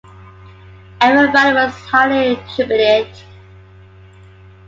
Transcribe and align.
Everybody 0.99 1.53
was 1.53 1.75
highly 1.75 2.35
jubilant. 2.57 3.23